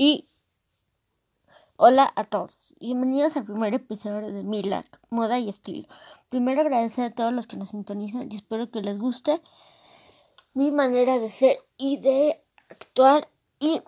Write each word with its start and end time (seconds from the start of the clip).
Y 0.00 0.28
hola 1.74 2.12
a 2.14 2.22
todos. 2.22 2.72
Bienvenidos 2.78 3.36
al 3.36 3.46
primer 3.46 3.74
episodio 3.74 4.30
de 4.32 4.44
Milac, 4.44 5.00
Moda 5.10 5.40
y 5.40 5.48
Estilo. 5.48 5.88
Primero 6.28 6.60
agradecer 6.60 7.06
a 7.06 7.10
todos 7.10 7.32
los 7.32 7.48
que 7.48 7.56
nos 7.56 7.70
sintonizan 7.70 8.30
y 8.30 8.36
espero 8.36 8.70
que 8.70 8.80
les 8.80 8.96
guste 8.96 9.42
mi 10.54 10.70
manera 10.70 11.18
de 11.18 11.28
ser 11.30 11.58
y 11.76 11.96
de 11.96 12.40
actuar 12.68 13.28
y 13.58 13.82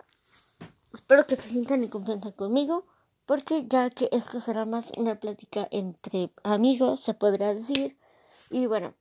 espero 0.93 1.29
que 1.29 1.37
se 1.37 1.51
sientan 1.51 1.85
en 1.85 1.91
confianza 1.91 2.33
conmigo 2.33 2.87
porque 3.25 3.69
ya 3.69 3.89
que 3.89 4.09
esto 4.11 4.41
será 4.41 4.65
más 4.65 4.91
una 4.99 5.21
plática 5.21 5.69
entre 5.71 6.33
amigos, 6.43 6.99
se 6.99 7.15
podrá 7.15 7.55
decir. 7.55 7.97
Y 8.51 8.67
bueno, 8.67 8.95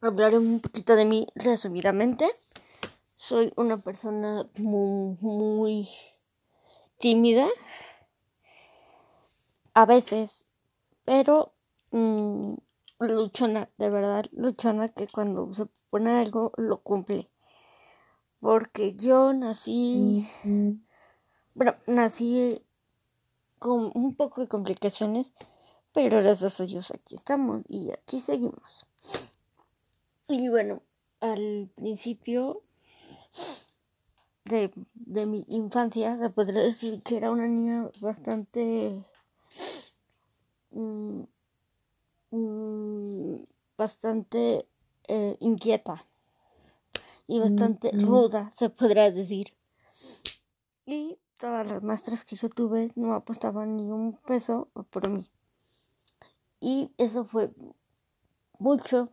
hablaré 0.00 0.38
un 0.38 0.60
poquito 0.60 0.94
de 0.94 1.04
mí 1.04 1.26
resumidamente. 1.34 2.30
Soy 3.16 3.52
una 3.56 3.76
persona 3.78 4.48
muy, 4.58 5.16
muy 5.20 5.88
tímida. 7.02 7.48
A 9.74 9.86
veces, 9.86 10.46
pero 11.04 11.52
mmm, 11.90 12.54
luchona, 13.00 13.68
de 13.76 13.90
verdad, 13.90 14.24
luchona 14.30 14.88
que 14.88 15.08
cuando 15.08 15.52
se 15.52 15.66
pone 15.90 16.10
algo 16.12 16.52
lo 16.56 16.80
cumple. 16.80 17.28
Porque 18.38 18.94
yo 18.94 19.32
nací, 19.32 20.28
bueno, 21.54 21.74
nací 21.86 22.62
con 23.58 23.90
un 23.94 24.14
poco 24.14 24.40
de 24.40 24.48
complicaciones, 24.48 25.32
pero 25.92 26.18
gracias 26.22 26.60
a 26.60 26.66
Dios 26.66 26.92
aquí 26.92 27.16
estamos 27.16 27.64
y 27.68 27.90
aquí 27.90 28.20
seguimos. 28.20 28.86
Y 30.28 30.48
bueno, 30.48 30.82
al 31.20 31.68
principio 31.74 32.62
de, 34.44 34.72
de 34.94 35.26
mi 35.26 35.44
infancia 35.48 36.18
se 36.18 36.30
podría 36.30 36.62
decir 36.62 37.02
que 37.02 37.16
era 37.16 37.30
una 37.30 37.46
niña 37.46 37.88
bastante 38.00 39.04
mm, 40.70 41.22
mm, 42.30 43.44
bastante 43.76 44.66
eh, 45.08 45.36
inquieta 45.40 46.06
y 47.26 47.38
bastante 47.40 47.92
Mm, 47.92 48.02
ruda 48.02 48.50
se 48.52 48.68
podría 48.70 49.10
decir. 49.10 49.54
Y 50.86 51.18
todas 51.38 51.70
las 51.70 51.82
maestras 51.82 52.24
que 52.24 52.36
yo 52.36 52.48
tuve 52.48 52.92
no 52.96 53.14
apostaban 53.14 53.76
ni 53.76 53.90
un 53.90 54.16
peso 54.16 54.68
por 54.90 55.08
mí. 55.08 55.26
Y 56.60 56.92
eso 56.98 57.24
fue 57.24 57.50
mucho 58.58 59.08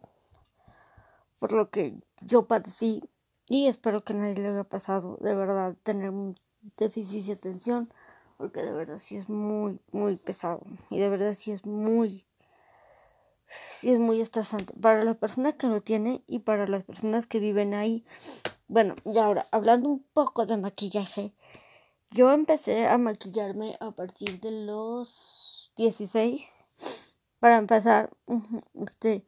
por 1.39 1.51
lo 1.53 1.69
que 1.69 1.95
yo 2.21 2.47
padecí 2.47 3.01
y 3.49 3.65
espero 3.67 4.03
que 4.03 4.13
nadie 4.13 4.35
le 4.35 4.49
haya 4.49 4.63
pasado 4.63 5.17
de 5.21 5.33
verdad 5.33 5.75
tener 5.81 6.11
un 6.11 6.39
déficit 6.77 7.25
de 7.25 7.33
atención 7.33 7.91
porque 8.37 8.61
de 8.61 8.71
verdad 8.71 8.99
sí 8.99 9.17
es 9.17 9.27
muy 9.27 9.79
muy 9.91 10.17
pesado 10.17 10.61
y 10.91 10.99
de 10.99 11.09
verdad 11.09 11.33
sí 11.33 11.51
es 11.51 11.65
muy 11.65 12.25
sí 13.79 13.89
es 13.89 13.97
muy 13.97 14.21
estresante. 14.21 14.73
Para 14.79 15.03
la 15.03 15.15
persona 15.15 15.53
que 15.53 15.67
lo 15.67 15.81
tiene 15.81 16.23
y 16.27 16.39
para 16.39 16.67
las 16.67 16.83
personas 16.83 17.25
que 17.25 17.39
viven 17.39 17.73
ahí 17.73 18.05
bueno 18.67 18.93
y 19.03 19.17
ahora 19.17 19.47
hablando 19.51 19.89
un 19.89 20.05
poco 20.13 20.45
de 20.45 20.55
maquillaje 20.57 21.33
yo 22.11 22.31
empecé 22.31 22.85
a 22.85 22.99
maquillarme 22.99 23.77
a 23.79 23.89
partir 23.91 24.39
de 24.41 24.51
los 24.51 25.71
16 25.75 26.45
para 27.39 27.57
empezar 27.57 28.11
este 28.75 29.25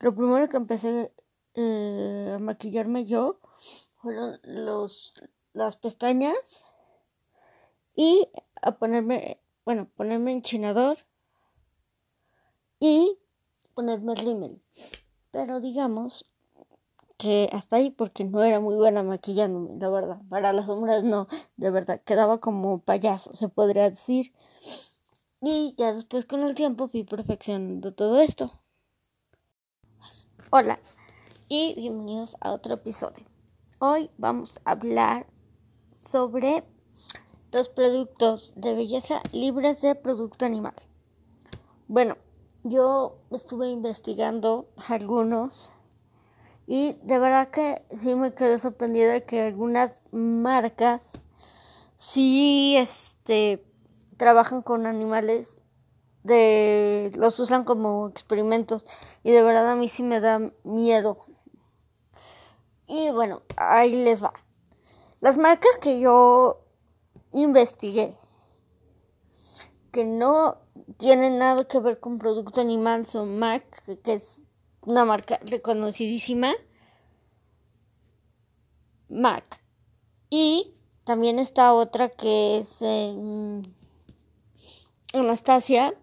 lo 0.00 0.12
primero 0.12 0.48
que 0.48 0.56
empecé 0.56 1.12
eh, 1.54 2.34
a 2.36 2.38
maquillarme 2.40 3.04
yo 3.04 3.38
fueron 4.02 4.40
los 4.42 5.14
las 5.52 5.76
pestañas 5.76 6.64
y 7.94 8.28
a 8.62 8.72
ponerme 8.72 9.40
bueno 9.64 9.88
ponerme 9.96 10.32
enchinador 10.32 10.98
y 12.78 13.18
ponerme 13.74 14.14
rímel. 14.14 14.62
Pero 15.30 15.60
digamos 15.60 16.24
que 17.18 17.50
hasta 17.52 17.76
ahí 17.76 17.90
porque 17.90 18.24
no 18.24 18.42
era 18.42 18.60
muy 18.60 18.74
buena 18.74 19.02
maquillándome 19.02 19.78
la 19.78 19.90
verdad. 19.90 20.20
Para 20.28 20.52
las 20.52 20.66
sombras 20.66 21.04
no 21.04 21.28
de 21.56 21.70
verdad 21.70 22.00
quedaba 22.02 22.40
como 22.40 22.80
payaso 22.80 23.34
se 23.34 23.48
podría 23.48 23.90
decir. 23.90 24.32
Y 25.42 25.74
ya 25.76 25.92
después 25.92 26.26
con 26.26 26.42
el 26.42 26.54
tiempo 26.54 26.88
fui 26.88 27.04
perfeccionando 27.04 27.92
todo 27.92 28.20
esto. 28.20 28.60
Hola 30.50 30.80
y 31.48 31.74
bienvenidos 31.74 32.36
a 32.40 32.52
otro 32.52 32.74
episodio 32.74 33.24
Hoy 33.82 34.10
vamos 34.18 34.60
a 34.66 34.72
hablar 34.72 35.26
sobre 36.00 36.64
los 37.50 37.70
productos 37.70 38.52
de 38.54 38.74
belleza 38.74 39.22
libres 39.32 39.80
de 39.80 39.94
producto 39.94 40.44
animal. 40.44 40.74
Bueno, 41.88 42.18
yo 42.62 43.16
estuve 43.30 43.70
investigando 43.70 44.68
algunos 44.86 45.72
y 46.66 46.92
de 47.04 47.18
verdad 47.18 47.48
que 47.48 47.80
sí 48.02 48.14
me 48.16 48.34
quedé 48.34 48.58
sorprendida 48.58 49.14
de 49.14 49.24
que 49.24 49.40
algunas 49.40 50.02
marcas 50.12 51.00
sí 51.96 52.76
este 52.76 53.64
trabajan 54.18 54.60
con 54.60 54.84
animales 54.84 55.56
de 56.22 57.12
los 57.14 57.40
usan 57.40 57.64
como 57.64 58.08
experimentos 58.10 58.84
y 59.22 59.30
de 59.30 59.42
verdad 59.42 59.70
a 59.70 59.74
mí 59.74 59.88
sí 59.88 60.02
me 60.02 60.20
da 60.20 60.52
miedo 60.64 61.29
y 62.90 63.08
bueno, 63.12 63.42
ahí 63.56 63.92
les 63.92 64.22
va. 64.22 64.32
Las 65.20 65.36
marcas 65.36 65.70
que 65.80 66.00
yo 66.00 66.66
investigué, 67.30 68.16
que 69.92 70.04
no 70.04 70.58
tienen 70.98 71.38
nada 71.38 71.64
que 71.68 71.78
ver 71.78 72.00
con 72.00 72.18
producto 72.18 72.60
animal, 72.60 73.06
son 73.06 73.38
MAC, 73.38 74.00
que 74.02 74.14
es 74.14 74.42
una 74.80 75.04
marca 75.04 75.38
reconocidísima. 75.44 76.52
MAC. 79.08 79.62
Y 80.28 80.74
también 81.04 81.38
está 81.38 81.72
otra 81.74 82.08
que 82.08 82.58
es 82.58 82.82
eh, 82.82 83.62
Anastasia, 85.12 85.94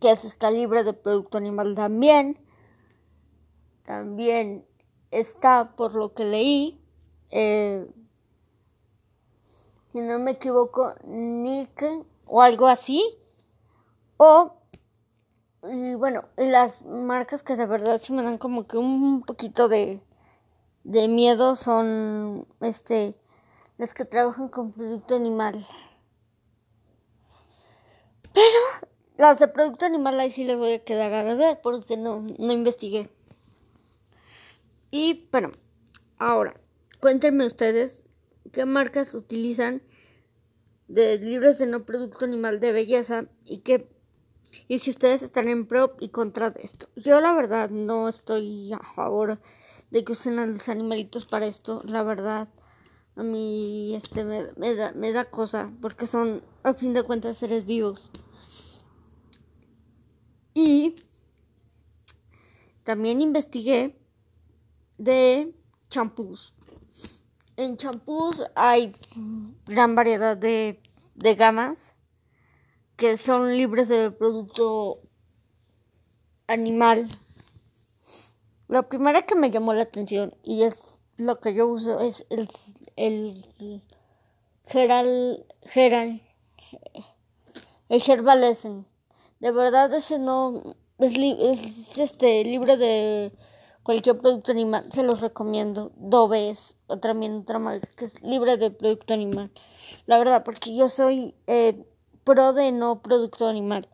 que 0.00 0.12
es, 0.12 0.24
está 0.24 0.52
libre 0.52 0.84
de 0.84 0.92
producto 0.92 1.38
animal 1.38 1.74
también. 1.74 2.38
También 3.82 4.64
está, 5.20 5.74
por 5.76 5.94
lo 5.94 6.14
que 6.14 6.24
leí, 6.24 6.80
eh, 7.30 7.86
si 9.92 10.00
no 10.00 10.18
me 10.18 10.32
equivoco, 10.32 10.94
Nick 11.04 11.84
o 12.26 12.42
algo 12.42 12.66
así. 12.66 13.02
O, 14.16 14.54
y 15.62 15.94
bueno, 15.94 16.24
y 16.36 16.46
las 16.46 16.82
marcas 16.82 17.42
que 17.42 17.56
de 17.56 17.66
verdad 17.66 18.00
sí 18.00 18.12
me 18.12 18.22
dan 18.22 18.38
como 18.38 18.66
que 18.66 18.76
un 18.76 19.22
poquito 19.22 19.68
de, 19.68 20.02
de 20.82 21.08
miedo 21.08 21.56
son 21.56 22.46
este 22.60 23.16
las 23.78 23.94
que 23.94 24.04
trabajan 24.04 24.48
con 24.48 24.72
producto 24.72 25.14
animal. 25.14 25.66
Pero 28.32 28.90
las 29.16 29.38
de 29.38 29.46
producto 29.48 29.84
animal 29.84 30.18
ahí 30.18 30.30
sí 30.30 30.44
les 30.44 30.58
voy 30.58 30.72
a 30.72 30.84
quedar 30.84 31.12
a 31.12 31.34
ver 31.34 31.60
porque 31.62 31.96
no, 31.96 32.20
no 32.20 32.52
investigué. 32.52 33.13
Y 34.96 35.26
bueno, 35.32 35.50
ahora, 36.18 36.54
cuéntenme 37.00 37.44
ustedes 37.46 38.04
qué 38.52 38.64
marcas 38.64 39.12
utilizan 39.16 39.82
de 40.86 41.18
libros 41.18 41.58
de 41.58 41.66
no 41.66 41.84
producto 41.84 42.24
animal 42.24 42.60
de 42.60 42.70
belleza 42.70 43.26
y 43.44 43.58
qué 43.62 43.90
y 44.68 44.78
si 44.78 44.90
ustedes 44.90 45.24
están 45.24 45.48
en 45.48 45.66
pro 45.66 45.96
y 45.98 46.10
contra 46.10 46.50
de 46.50 46.62
esto. 46.62 46.88
Yo 46.94 47.20
la 47.20 47.32
verdad 47.32 47.70
no 47.70 48.08
estoy 48.08 48.72
a 48.72 48.78
favor 48.94 49.40
de 49.90 50.04
que 50.04 50.12
usen 50.12 50.38
a 50.38 50.46
los 50.46 50.68
animalitos 50.68 51.26
para 51.26 51.46
esto, 51.46 51.82
la 51.84 52.04
verdad. 52.04 52.48
A 53.16 53.24
mí 53.24 53.96
este 53.96 54.22
me, 54.22 54.52
me, 54.56 54.76
da, 54.76 54.92
me 54.92 55.10
da 55.10 55.24
cosa 55.24 55.72
porque 55.80 56.06
son 56.06 56.44
a 56.62 56.72
fin 56.72 56.94
de 56.94 57.02
cuentas 57.02 57.38
seres 57.38 57.66
vivos. 57.66 58.12
Y 60.54 60.94
también 62.84 63.20
investigué 63.20 63.98
de 65.04 65.54
champús. 65.88 66.54
En 67.56 67.76
champús 67.76 68.42
hay 68.56 68.96
gran 69.66 69.94
variedad 69.94 70.36
de, 70.36 70.80
de 71.14 71.34
gamas 71.34 71.94
que 72.96 73.16
son 73.16 73.56
libres 73.56 73.88
de 73.88 74.10
producto 74.10 75.00
animal. 76.46 77.08
La 78.68 78.88
primera 78.88 79.22
que 79.22 79.34
me 79.34 79.50
llamó 79.50 79.72
la 79.72 79.82
atención 79.82 80.34
y 80.42 80.62
es 80.62 80.98
lo 81.16 81.40
que 81.40 81.54
yo 81.54 81.66
uso 81.66 82.00
es 82.00 82.26
el, 82.30 82.48
el 82.96 83.82
Geral, 84.66 85.46
Geral, 85.62 86.22
el 87.88 88.02
Herbal 88.04 88.44
Essence. 88.44 88.88
De 89.40 89.52
verdad 89.52 89.92
ese 89.94 90.18
no 90.18 90.76
es, 90.98 91.16
li, 91.16 91.36
es 91.40 91.98
este 91.98 92.42
libre 92.44 92.76
de 92.76 93.32
cualquier 93.84 94.18
producto 94.18 94.50
animal, 94.50 94.86
se 94.92 95.04
los 95.04 95.20
recomiendo. 95.20 95.92
Dove 95.94 96.50
es 96.50 96.74
también 97.00 97.34
otra 97.36 97.60
marca 97.60 97.88
que 97.96 98.06
es 98.06 98.20
libre 98.22 98.56
de 98.56 98.72
producto 98.72 99.14
animal. 99.14 99.52
La 100.06 100.18
verdad, 100.18 100.42
porque 100.42 100.74
yo 100.74 100.88
soy 100.88 101.36
eh, 101.46 101.84
pro 102.24 102.52
de 102.52 102.72
no 102.72 103.00
producto 103.02 103.46
animal. 103.46 103.88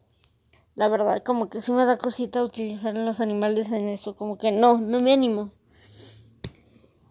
La 0.77 0.89
verdad, 0.89 1.23
como 1.23 1.51
que 1.51 1.61
sí 1.61 1.73
me 1.73 1.85
da 1.85 1.99
cosita 1.99 2.43
utilizar 2.43 2.97
los 2.97 3.21
animales 3.21 3.71
en 3.71 3.89
eso, 3.89 4.17
como 4.17 4.39
que 4.39 4.53
no, 4.53 4.79
no 4.79 5.01
me 5.01 5.13
animo. 5.13 5.51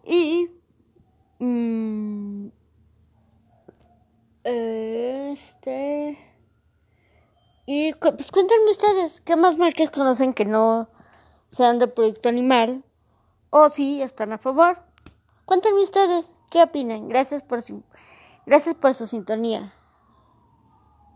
Y... 0.04 0.48
Mmm, 1.38 2.48
este... 4.42 6.18
Y 7.66 7.92
pues 7.92 8.32
cuéntenme 8.32 8.70
ustedes, 8.72 9.20
¿qué 9.20 9.36
más 9.36 9.56
marcas 9.56 9.90
conocen 9.90 10.34
que 10.34 10.44
no 10.44 10.88
sean 11.50 11.78
de 11.78 11.88
producto 11.88 12.28
animal? 12.28 12.84
O 13.50 13.68
si 13.68 14.02
están 14.02 14.32
a 14.32 14.38
favor. 14.38 14.78
Cuéntenme 15.44 15.82
ustedes, 15.82 16.30
¿qué 16.50 16.62
opinan? 16.62 17.08
Gracias 17.08 17.42
por 17.42 17.62
su, 17.62 17.82
gracias 18.46 18.76
por 18.76 18.94
su 18.94 19.06
sintonía. 19.06 19.72